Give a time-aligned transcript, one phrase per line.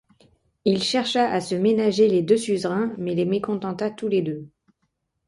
[0.65, 4.49] Il chercha à se ménager les deux suzerains mais les mécontenta tous les deux.